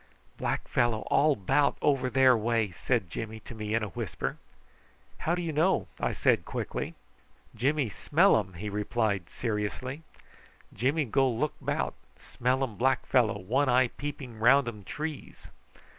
"Black 0.35 0.67
fellow 0.67 1.01
all 1.11 1.35
'bout 1.35 1.77
over 1.79 2.09
there 2.09 2.35
way!" 2.35 2.71
said 2.71 3.07
Jimmy 3.11 3.39
to 3.41 3.53
me 3.53 3.75
in 3.75 3.83
a 3.83 3.89
whisper. 3.89 4.39
"How 5.19 5.35
do 5.35 5.43
you 5.43 5.51
know?" 5.53 5.85
I 5.99 6.11
said 6.11 6.43
quickly. 6.43 6.95
"Jimmy 7.53 7.87
smell 7.87 8.35
am!" 8.35 8.53
he 8.55 8.67
replied 8.67 9.29
seriously. 9.29 10.01
"Jimmy 10.73 11.05
go 11.05 11.29
look 11.29 11.53
'bout. 11.61 11.93
Smell 12.17 12.63
um 12.63 12.77
black 12.77 13.05
fellow, 13.05 13.37
one 13.37 13.69
eye 13.69 13.89
peeping 13.89 14.39
round 14.39 14.67
um 14.67 14.83
trees." 14.83 15.49